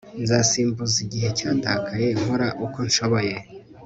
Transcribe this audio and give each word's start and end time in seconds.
nzasimbuza 0.23 0.95
igihe 1.05 1.27
cyatakaye 1.37 2.07
nkora 2.19 2.47
uko 2.65 2.77
nshoboye 2.87 3.35